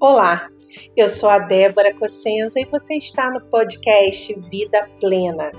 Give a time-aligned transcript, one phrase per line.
[0.00, 0.48] Olá,
[0.96, 5.50] eu sou a Débora Cossenza e você está no podcast Vida Plena.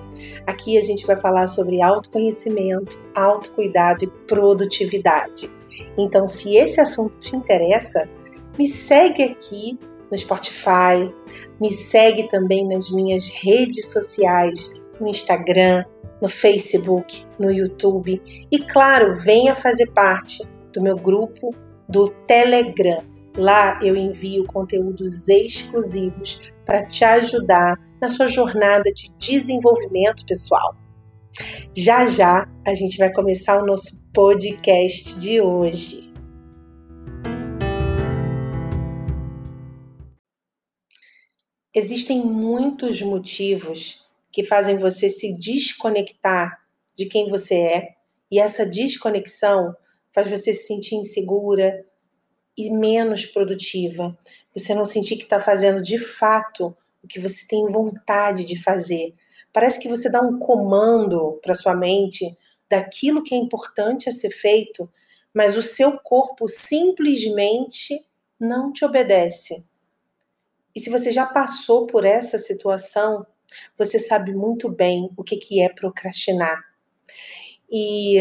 [0.48, 5.50] Aqui a gente vai falar sobre autoconhecimento, autocuidado e produtividade.
[5.98, 8.08] Então, se esse assunto te interessa,
[8.58, 9.78] me segue aqui
[10.10, 11.14] no Spotify,
[11.60, 15.84] me segue também nas minhas redes sociais, no Instagram,
[16.22, 21.54] no Facebook, no YouTube e, claro, venha fazer parte do meu grupo
[21.90, 30.26] do Telegram Lá eu envio conteúdos exclusivos para te ajudar na sua jornada de desenvolvimento
[30.26, 30.76] pessoal.
[31.76, 36.10] Já já a gente vai começar o nosso podcast de hoje.
[41.74, 46.58] Existem muitos motivos que fazem você se desconectar
[46.96, 47.90] de quem você é,
[48.32, 49.74] e essa desconexão
[50.14, 51.86] faz você se sentir insegura,
[52.60, 54.18] e menos produtiva.
[54.54, 59.16] Você não sentir que está fazendo de fato o que você tem vontade de fazer.
[59.54, 62.38] Parece que você dá um comando para sua mente
[62.70, 64.92] daquilo que é importante a ser feito,
[65.34, 68.06] mas o seu corpo simplesmente
[68.38, 69.66] não te obedece.
[70.76, 73.26] E se você já passou por essa situação,
[73.78, 76.62] você sabe muito bem o que, que é procrastinar.
[77.72, 78.18] E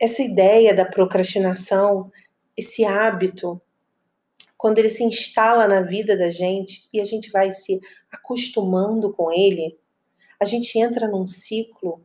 [0.00, 2.10] essa ideia da procrastinação
[2.56, 3.60] esse hábito,
[4.56, 9.32] quando ele se instala na vida da gente e a gente vai se acostumando com
[9.32, 9.78] ele,
[10.40, 12.04] a gente entra num ciclo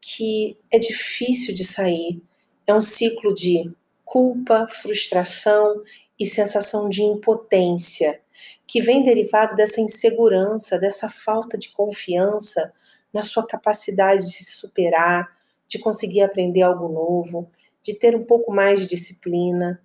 [0.00, 2.22] que é difícil de sair.
[2.66, 3.72] É um ciclo de
[4.04, 5.80] culpa, frustração
[6.18, 8.20] e sensação de impotência,
[8.66, 12.72] que vem derivado dessa insegurança, dessa falta de confiança
[13.12, 15.28] na sua capacidade de se superar,
[15.68, 17.50] de conseguir aprender algo novo,
[17.82, 19.82] de ter um pouco mais de disciplina.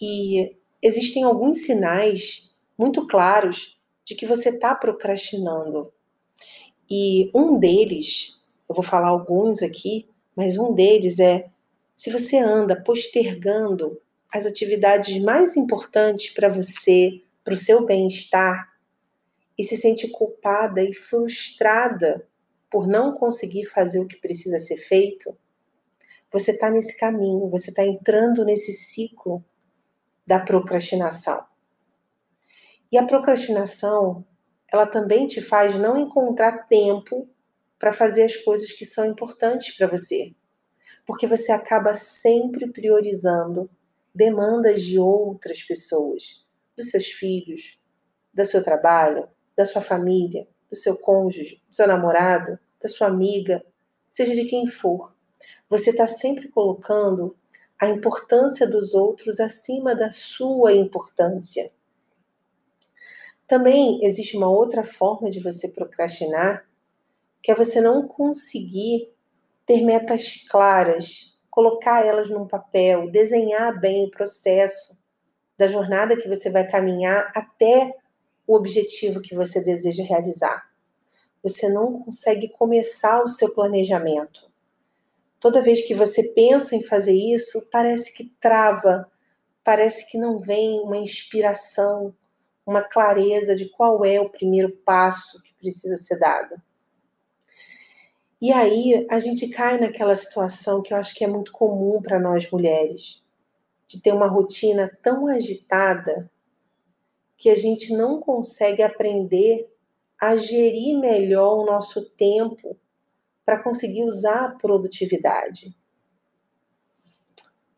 [0.00, 5.92] E existem alguns sinais muito claros de que você está procrastinando.
[6.90, 11.50] E um deles, eu vou falar alguns aqui, mas um deles é
[11.94, 14.00] se você anda postergando
[14.32, 18.68] as atividades mais importantes para você, para o seu bem-estar,
[19.58, 22.26] e se sente culpada e frustrada
[22.70, 25.36] por não conseguir fazer o que precisa ser feito,
[26.32, 29.44] você está nesse caminho, você está entrando nesse ciclo
[30.26, 31.46] da procrastinação.
[32.92, 34.24] E a procrastinação,
[34.72, 37.28] ela também te faz não encontrar tempo
[37.78, 40.34] para fazer as coisas que são importantes para você,
[41.06, 43.70] porque você acaba sempre priorizando
[44.14, 46.46] demandas de outras pessoas,
[46.76, 47.80] dos seus filhos,
[48.32, 53.64] do seu trabalho, da sua família, do seu cônjuge, do seu namorado, da sua amiga,
[54.08, 55.14] seja de quem for.
[55.68, 57.36] Você está sempre colocando
[57.80, 61.70] a importância dos outros acima da sua importância.
[63.46, 66.68] Também existe uma outra forma de você procrastinar,
[67.42, 69.12] que é você não conseguir
[69.64, 74.98] ter metas claras, colocar elas num papel, desenhar bem o processo
[75.56, 77.94] da jornada que você vai caminhar até
[78.46, 80.68] o objetivo que você deseja realizar.
[81.42, 84.50] Você não consegue começar o seu planejamento.
[85.40, 89.10] Toda vez que você pensa em fazer isso, parece que trava,
[89.62, 92.14] parece que não vem uma inspiração,
[92.66, 96.60] uma clareza de qual é o primeiro passo que precisa ser dado.
[98.40, 102.18] E aí a gente cai naquela situação que eu acho que é muito comum para
[102.18, 103.24] nós mulheres,
[103.86, 106.30] de ter uma rotina tão agitada
[107.36, 109.72] que a gente não consegue aprender
[110.20, 112.76] a gerir melhor o nosso tempo
[113.48, 115.74] para conseguir usar a produtividade.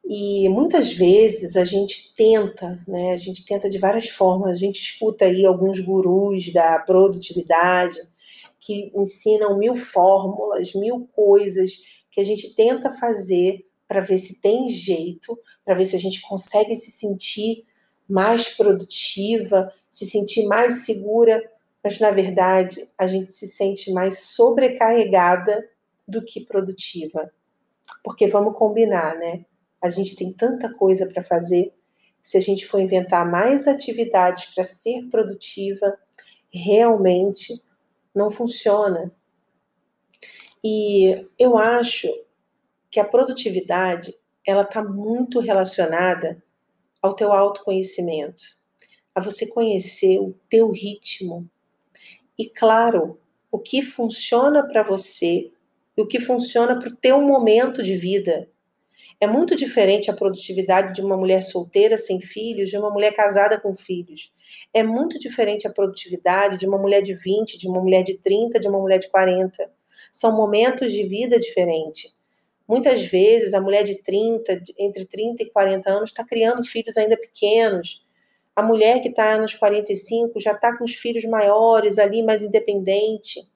[0.04, 3.12] E muitas vezes a gente tenta, né?
[3.12, 4.50] A gente tenta de várias formas.
[4.50, 8.00] A gente escuta aí alguns gurus da produtividade
[8.58, 11.70] que ensinam mil fórmulas, mil coisas
[12.10, 16.20] que a gente tenta fazer para ver se tem jeito, para ver se a gente
[16.22, 17.64] consegue se sentir
[18.08, 21.40] mais produtiva, se sentir mais segura
[21.82, 25.68] mas na verdade a gente se sente mais sobrecarregada
[26.06, 27.32] do que produtiva.
[28.02, 29.44] Porque vamos combinar, né?
[29.82, 31.72] A gente tem tanta coisa para fazer.
[32.20, 35.98] Se a gente for inventar mais atividades para ser produtiva,
[36.52, 37.62] realmente
[38.14, 39.12] não funciona.
[40.62, 42.08] E eu acho
[42.90, 44.14] que a produtividade
[44.46, 46.42] ela está muito relacionada
[47.00, 48.42] ao teu autoconhecimento,
[49.14, 51.48] a você conhecer o teu ritmo,
[52.40, 53.20] e claro,
[53.52, 55.50] o que funciona para você
[55.94, 58.48] e o que funciona para o teu momento de vida.
[59.20, 63.60] É muito diferente a produtividade de uma mulher solteira sem filhos de uma mulher casada
[63.60, 64.32] com filhos.
[64.72, 68.58] É muito diferente a produtividade de uma mulher de 20, de uma mulher de 30,
[68.58, 69.70] de uma mulher de 40.
[70.10, 72.16] São momentos de vida diferentes.
[72.66, 77.18] Muitas vezes a mulher de 30, entre 30 e 40 anos, está criando filhos ainda
[77.18, 78.02] pequenos.
[78.54, 83.48] A mulher que está nos 45 já está com os filhos maiores ali, mais independente.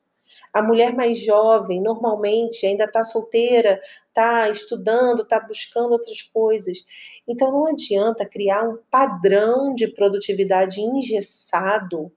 [0.53, 6.85] A mulher mais jovem, normalmente, ainda está solteira, está estudando, está buscando outras coisas.
[7.27, 12.13] Então não adianta criar um padrão de produtividade engessado,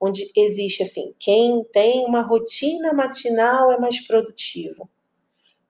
[0.00, 4.88] onde existe assim, quem tem uma rotina matinal é mais produtivo.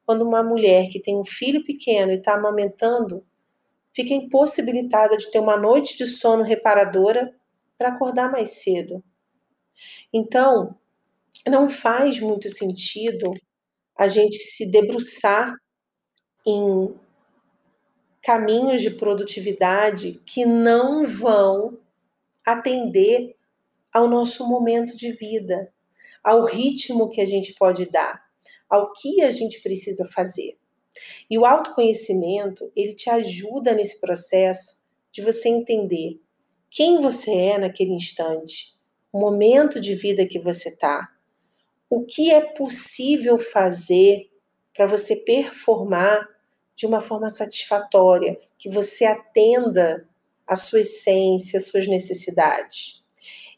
[0.07, 3.25] Quando uma mulher que tem um filho pequeno e está amamentando,
[3.99, 7.35] fica impossibilitada de ter uma noite de sono reparadora
[7.77, 9.03] para acordar mais cedo.
[10.13, 10.77] Então,
[11.45, 13.29] não faz muito sentido
[13.97, 15.53] a gente se debruçar
[16.47, 16.95] em
[18.23, 21.77] caminhos de produtividade que não vão
[22.47, 23.35] atender
[23.93, 25.73] ao nosso momento de vida,
[26.23, 28.23] ao ritmo que a gente pode dar,
[28.69, 30.57] ao que a gente precisa fazer.
[31.31, 36.21] E o autoconhecimento, ele te ajuda nesse processo de você entender
[36.71, 38.77] quem você é naquele instante,
[39.13, 41.09] o momento de vida que você está,
[41.89, 44.31] o que é possível fazer
[44.75, 46.29] para você performar
[46.75, 50.07] de uma forma satisfatória, que você atenda
[50.47, 53.03] a sua essência, as suas necessidades.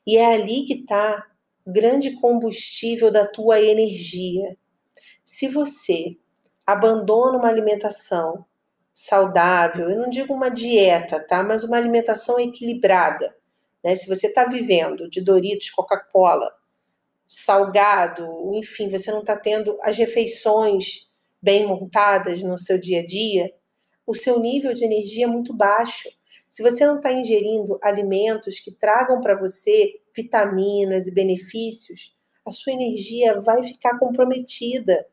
[0.07, 1.27] E é ali que está
[1.67, 4.57] grande combustível da tua energia.
[5.25, 6.17] Se você
[6.67, 8.45] abandona uma alimentação
[8.95, 11.43] saudável, eu não digo uma dieta, tá?
[11.43, 13.35] Mas uma alimentação equilibrada.
[13.83, 13.95] Né?
[13.95, 16.51] Se você está vivendo de Doritos, Coca-Cola,
[17.27, 18.25] salgado,
[18.55, 21.11] enfim, você não está tendo as refeições
[21.41, 23.53] bem montadas no seu dia a dia,
[24.07, 26.09] o seu nível de energia é muito baixo.
[26.49, 32.15] Se você não está ingerindo alimentos que tragam para você vitaminas e benefícios,
[32.45, 35.07] a sua energia vai ficar comprometida.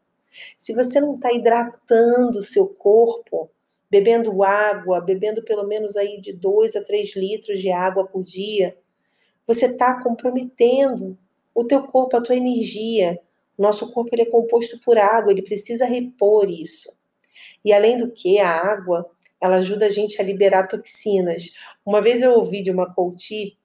[0.58, 3.50] Se você não está hidratando o seu corpo,
[3.90, 8.78] bebendo água, bebendo pelo menos aí de 2 a 3 litros de água por dia,
[9.46, 11.18] você está comprometendo
[11.56, 13.20] o teu corpo, a tua energia.
[13.58, 16.96] Nosso corpo ele é composto por água, ele precisa repor isso.
[17.64, 19.10] E além do que, a água,
[19.42, 21.54] ela ajuda a gente a liberar toxinas.
[21.86, 23.58] Uma vez eu ouvi de uma coach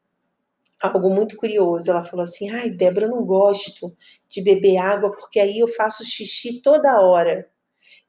[0.82, 1.90] algo muito curioso.
[1.90, 3.94] Ela falou assim: "Ai, Débora, eu não gosto
[4.28, 7.48] de beber água porque aí eu faço xixi toda hora".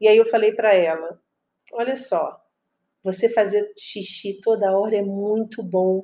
[0.01, 1.19] E aí eu falei para ela:
[1.73, 2.41] "Olha só,
[3.03, 6.03] você fazer xixi toda hora é muito bom,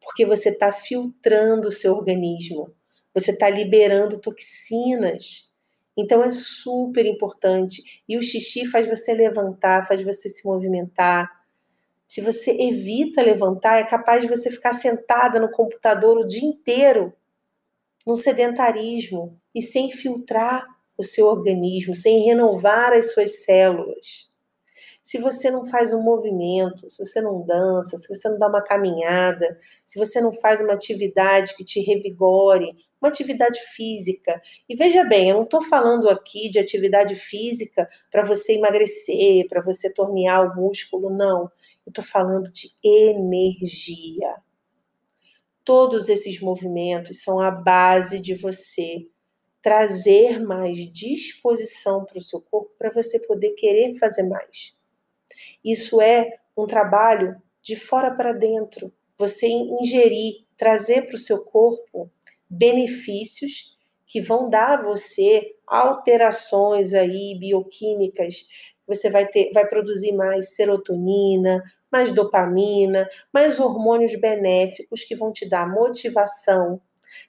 [0.00, 2.74] porque você está filtrando o seu organismo,
[3.14, 5.50] você está liberando toxinas.
[5.96, 7.82] Então é super importante.
[8.08, 11.30] E o xixi faz você levantar, faz você se movimentar,
[12.10, 17.12] se você evita levantar, é capaz de você ficar sentada no computador o dia inteiro,
[18.04, 20.66] no sedentarismo e sem filtrar
[20.98, 24.28] o seu organismo, sem renovar as suas células.
[25.04, 28.60] Se você não faz um movimento, se você não dança, se você não dá uma
[28.60, 32.70] caminhada, se você não faz uma atividade que te revigore,
[33.00, 34.40] uma atividade física.
[34.68, 39.62] E veja bem, eu não estou falando aqui de atividade física para você emagrecer, para
[39.62, 41.50] você tornear o músculo, não.
[41.86, 44.36] Eu estou falando de energia.
[45.64, 49.06] Todos esses movimentos são a base de você
[49.62, 54.74] trazer mais disposição para o seu corpo para você poder querer fazer mais.
[55.64, 58.92] Isso é um trabalho de fora para dentro.
[59.18, 62.10] Você ingerir, trazer para o seu corpo
[62.50, 68.46] benefícios que vão dar a você alterações aí bioquímicas.
[68.86, 75.48] Você vai ter, vai produzir mais serotonina, mais dopamina, mais hormônios benéficos que vão te
[75.48, 76.80] dar motivação,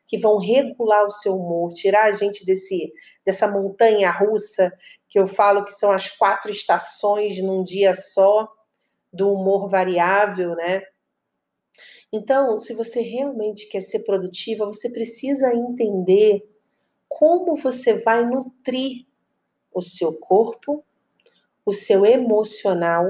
[0.07, 2.91] que vão regular o seu humor, tirar a gente desse
[3.23, 4.71] dessa montanha russa
[5.07, 8.47] que eu falo que são as quatro estações num dia só
[9.13, 10.81] do humor variável, né?
[12.11, 16.45] Então, se você realmente quer ser produtiva, você precisa entender
[17.07, 19.05] como você vai nutrir
[19.73, 20.83] o seu corpo,
[21.65, 23.09] o seu emocional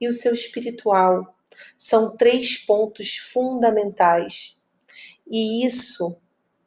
[0.00, 1.34] e o seu espiritual.
[1.78, 4.58] São três pontos fundamentais.
[5.26, 6.16] E isso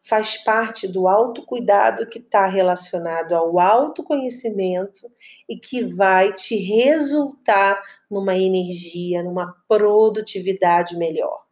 [0.01, 5.11] faz parte do autocuidado que está relacionado ao autoconhecimento
[5.47, 11.48] e que vai te resultar numa energia, numa produtividade melhor.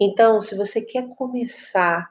[0.00, 2.08] Então, se você quer começar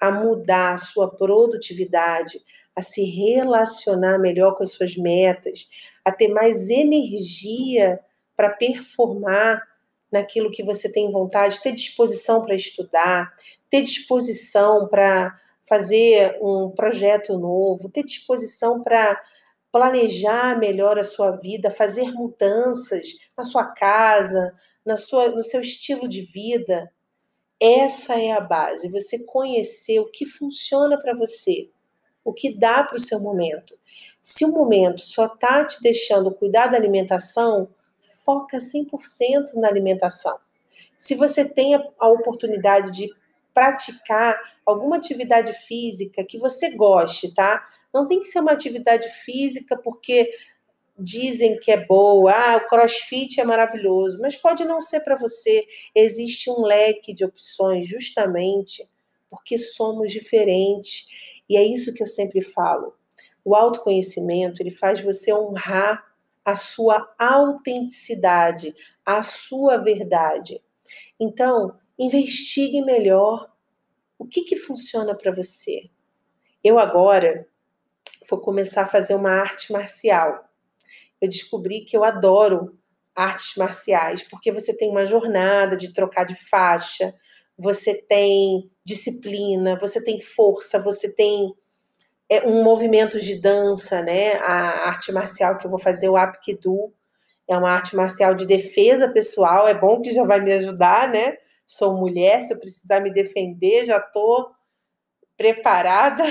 [0.00, 2.40] a mudar a sua produtividade,
[2.76, 5.68] a se relacionar melhor com as suas metas,
[6.04, 8.00] a ter mais energia
[8.36, 9.62] para performar
[10.10, 13.32] naquilo que você tem vontade, ter disposição para estudar,
[13.70, 15.36] ter disposição para
[15.68, 19.20] fazer um projeto novo, ter disposição para
[19.72, 24.54] planejar melhor a sua vida, fazer mudanças na sua casa,
[24.86, 26.92] na sua, no seu estilo de vida.
[27.66, 31.70] Essa é a base, você conhecer o que funciona para você,
[32.22, 33.74] o que dá para o seu momento.
[34.20, 37.66] Se o momento só está te deixando cuidar da alimentação,
[38.22, 40.38] foca 100% na alimentação.
[40.98, 43.10] Se você tem a oportunidade de
[43.54, 47.66] praticar alguma atividade física que você goste, tá?
[47.94, 50.30] Não tem que ser uma atividade física porque
[50.98, 55.66] dizem que é boa, ah, o crossfit é maravilhoso, mas pode não ser para você.
[55.94, 58.88] Existe um leque de opções, justamente
[59.28, 61.06] porque somos diferentes.
[61.48, 62.94] E é isso que eu sempre falo.
[63.44, 66.04] O autoconhecimento, ele faz você honrar
[66.44, 68.74] a sua autenticidade,
[69.04, 70.62] a sua verdade.
[71.18, 73.50] Então, investigue melhor
[74.18, 75.90] o que, que funciona para você.
[76.62, 77.46] Eu agora
[78.28, 80.48] vou começar a fazer uma arte marcial.
[81.24, 82.78] Eu descobri que eu adoro
[83.14, 87.14] artes marciais, porque você tem uma jornada de trocar de faixa,
[87.56, 91.54] você tem disciplina, você tem força, você tem
[92.28, 94.34] é, um movimento de dança, né?
[94.34, 96.92] A arte marcial que eu vou fazer, o Apkidu,
[97.48, 99.68] é uma arte marcial de defesa pessoal.
[99.68, 101.36] É bom que já vai me ajudar, né?
[101.66, 104.50] Sou mulher, se eu precisar me defender, já estou
[105.36, 106.24] preparada.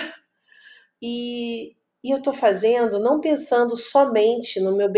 [1.02, 4.90] E, e eu estou fazendo não pensando somente no meu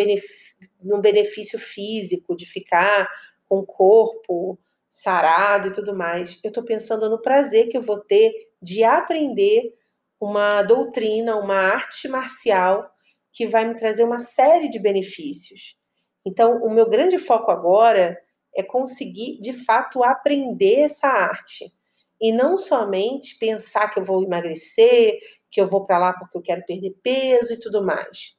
[0.82, 3.10] no benefício físico, de ficar
[3.48, 4.58] com o corpo
[4.90, 6.40] sarado e tudo mais.
[6.44, 8.32] Eu estou pensando no prazer que eu vou ter
[8.62, 9.74] de aprender
[10.20, 12.90] uma doutrina, uma arte marcial
[13.32, 15.76] que vai me trazer uma série de benefícios.
[16.26, 18.18] Então, o meu grande foco agora
[18.56, 21.66] é conseguir, de fato, aprender essa arte.
[22.22, 25.20] E não somente pensar que eu vou emagrecer,
[25.52, 28.36] que eu vou para lá porque eu quero perder peso e tudo mais.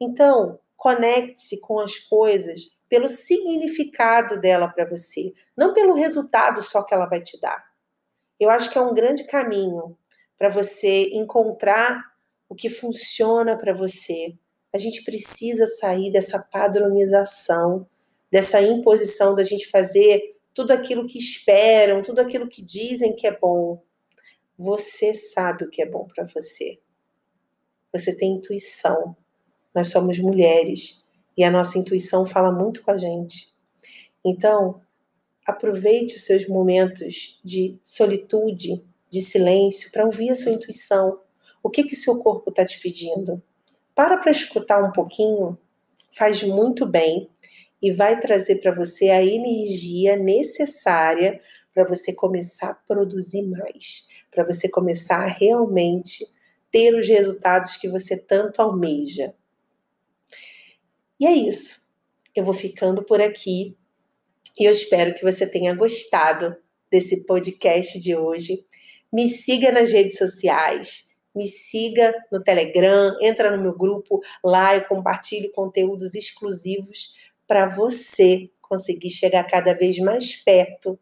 [0.00, 6.94] Então, conecte-se com as coisas pelo significado dela para você, não pelo resultado só que
[6.94, 7.64] ela vai te dar.
[8.38, 9.96] Eu acho que é um grande caminho
[10.38, 12.00] para você encontrar
[12.48, 14.34] o que funciona para você.
[14.72, 17.88] A gente precisa sair dessa padronização,
[18.30, 23.38] dessa imposição da gente fazer tudo aquilo que esperam, tudo aquilo que dizem que é
[23.38, 23.82] bom.
[24.56, 26.80] Você sabe o que é bom para você.
[27.92, 29.14] Você tem intuição.
[29.74, 31.04] Nós somos mulheres
[31.36, 33.54] e a nossa intuição fala muito com a gente.
[34.24, 34.80] Então,
[35.46, 41.20] aproveite os seus momentos de solitude, de silêncio para ouvir a sua intuição.
[41.62, 43.42] O que que seu corpo está te pedindo?
[43.94, 45.58] Para para escutar um pouquinho,
[46.12, 47.28] faz muito bem
[47.82, 51.40] e vai trazer para você a energia necessária
[51.72, 56.26] para você começar a produzir mais, para você começar a realmente
[56.70, 59.34] ter os resultados que você tanto almeja.
[61.20, 61.86] E é isso.
[62.34, 63.76] Eu vou ficando por aqui
[64.58, 66.56] e eu espero que você tenha gostado
[66.90, 68.64] desse podcast de hoje.
[69.12, 74.84] Me siga nas redes sociais, me siga no Telegram, entra no meu grupo, lá eu
[74.86, 77.12] compartilho conteúdos exclusivos
[77.46, 80.98] para você conseguir chegar cada vez mais perto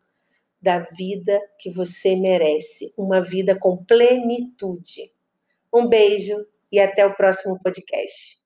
[0.61, 5.13] da vida que você merece, uma vida com plenitude.
[5.73, 6.35] Um beijo
[6.71, 8.44] e até o próximo podcast.